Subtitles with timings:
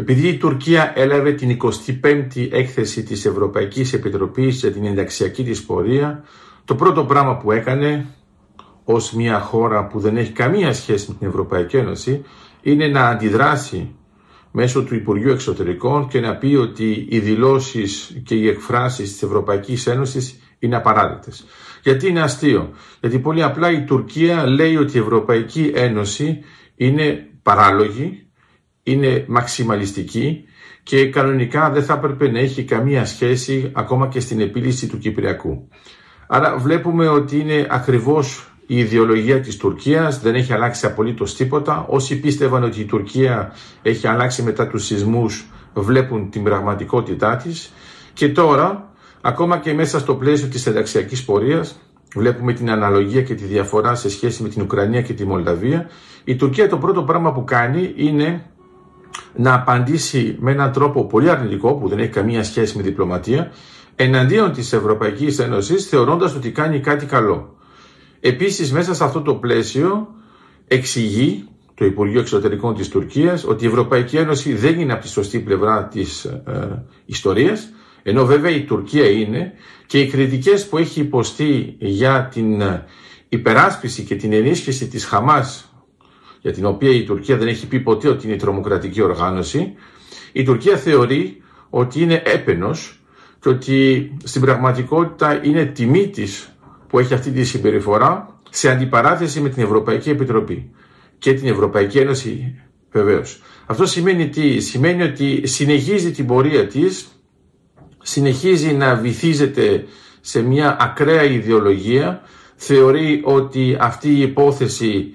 [0.00, 6.24] Επειδή η Τουρκία έλαβε την 25η έκθεση της Ευρωπαϊκής Επιτροπής για την ενταξιακή της πορεία,
[6.64, 8.06] το πρώτο πράγμα που έκανε
[8.84, 12.22] ως μια χώρα που δεν έχει καμία σχέση με την Ευρωπαϊκή Ένωση
[12.62, 13.94] είναι να αντιδράσει
[14.50, 19.86] μέσω του Υπουργείου Εξωτερικών και να πει ότι οι δηλώσεις και οι εκφράσεις της Ευρωπαϊκής
[19.86, 21.44] Ένωσης είναι απαράδεκτες.
[21.82, 22.70] Γιατί είναι αστείο.
[23.00, 26.38] Γιατί πολύ απλά η Τουρκία λέει ότι η Ευρωπαϊκή Ένωση
[26.76, 28.29] είναι παράλογη,
[28.92, 30.44] είναι μαξιμαλιστική
[30.82, 35.68] και κανονικά δεν θα έπρεπε να έχει καμία σχέση ακόμα και στην επίλυση του Κυπριακού.
[36.26, 41.86] Άρα βλέπουμε ότι είναι ακριβώς η ιδεολογία της Τουρκίας, δεν έχει αλλάξει απολύτως τίποτα.
[41.88, 47.72] Όσοι πίστευαν ότι η Τουρκία έχει αλλάξει μετά τους σεισμούς βλέπουν την πραγματικότητά της
[48.12, 51.80] και τώρα ακόμα και μέσα στο πλαίσιο της ενταξιακής πορείας
[52.14, 55.88] βλέπουμε την αναλογία και τη διαφορά σε σχέση με την Ουκρανία και τη Μολδαβία
[56.24, 58.44] η Τουρκία το πρώτο πράγμα που κάνει είναι
[59.36, 63.52] να απαντήσει με έναν τρόπο πολύ αρνητικό που δεν έχει καμία σχέση με διπλωματία
[63.96, 67.56] εναντίον της Ευρωπαϊκής Ένωσης θεωρώντας ότι κάνει κάτι καλό.
[68.20, 70.08] Επίσης μέσα σε αυτό το πλαίσιο
[70.68, 75.38] εξηγεί το Υπουργείο Εξωτερικών της Τουρκίας ότι η Ευρωπαϊκή Ένωση δεν είναι από τη σωστή
[75.38, 77.68] πλευρά της ε, ιστορίας
[78.02, 79.52] ενώ βέβαια η Τουρκία είναι
[79.86, 82.84] και οι κριτικές που έχει υποστεί για την ε,
[83.28, 85.69] υπεράσπιση και την ενίσχυση της Χαμάς
[86.40, 89.74] για την οποία η Τουρκία δεν έχει πει ποτέ ότι είναι τρομοκρατική οργάνωση
[90.32, 93.00] η Τουρκία θεωρεί ότι είναι έπαινος
[93.40, 96.48] και ότι στην πραγματικότητα είναι τιμή της
[96.88, 100.70] που έχει αυτή τη συμπεριφορά σε αντιπαράθεση με την Ευρωπαϊκή Επιτροπή
[101.18, 103.42] και την Ευρωπαϊκή Ένωση βεβαίως.
[103.66, 107.06] Αυτό σημαίνει τι, σημαίνει ότι συνεχίζει την πορεία της,
[108.02, 109.84] συνεχίζει να βυθίζεται
[110.20, 112.22] σε μια ακραία ιδεολογία,
[112.56, 115.12] θεωρεί ότι αυτή η υπόθεση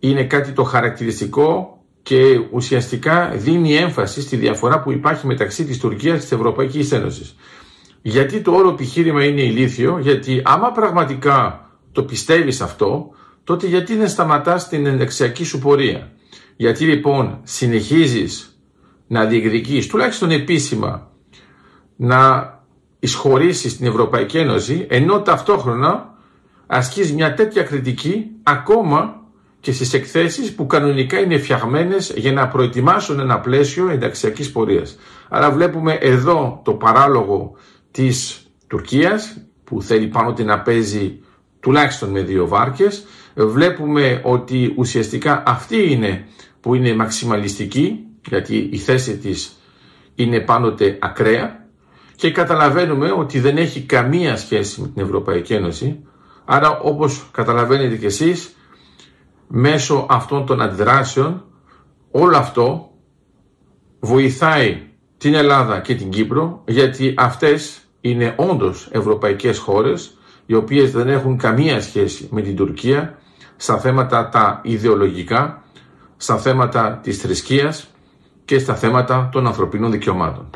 [0.00, 6.14] είναι κάτι το χαρακτηριστικό και ουσιαστικά δίνει έμφαση στη διαφορά που υπάρχει μεταξύ της Τουρκίας
[6.14, 7.36] και της Ευρωπαϊκής Ένωσης.
[8.02, 13.10] Γιατί το όλο επιχείρημα είναι ηλίθιο, γιατί άμα πραγματικά το πιστεύεις αυτό,
[13.44, 16.12] τότε γιατί δεν σταματάς την ενταξιακή σου πορεία;
[16.56, 18.60] Γιατί λοιπόν συνεχίζεις
[19.06, 21.10] να διεκδικείς, τουλάχιστον επίσημα,
[21.96, 22.54] να
[22.98, 26.14] εισχωρήσεις την Ευρωπαϊκή Ένωση, ενώ ταυτόχρονα
[26.66, 29.19] ασκείς μια τέτοια κριτική ακόμα
[29.60, 34.98] και στις εκθέσεις που κανονικά είναι φτιαγμένες για να προετοιμάσουν ένα πλαίσιο ενταξιακής πορείας.
[35.28, 37.52] Άρα βλέπουμε εδώ το παράλογο
[37.90, 41.20] της Τουρκίας που θέλει πάνω να παίζει
[41.60, 43.04] τουλάχιστον με δύο βάρκες.
[43.34, 46.24] Βλέπουμε ότι ουσιαστικά αυτή είναι
[46.60, 49.52] που είναι μαξιμαλιστική γιατί η θέση της
[50.14, 51.66] είναι πάντοτε ακραία
[52.16, 56.04] και καταλαβαίνουμε ότι δεν έχει καμία σχέση με την Ευρωπαϊκή Ένωση
[56.44, 58.54] άρα όπως καταλαβαίνετε κι εσείς
[59.52, 61.44] μέσω αυτών των αντιδράσεων
[62.10, 62.90] όλο αυτό
[64.00, 64.82] βοηθάει
[65.18, 70.16] την Ελλάδα και την Κύπρο γιατί αυτές είναι όντως ευρωπαϊκές χώρες
[70.46, 73.18] οι οποίες δεν έχουν καμία σχέση με την Τουρκία
[73.56, 75.62] στα θέματα τα ιδεολογικά,
[76.16, 77.86] στα θέματα της θρησκείας
[78.44, 80.50] και στα θέματα των ανθρωπίνων δικαιωμάτων.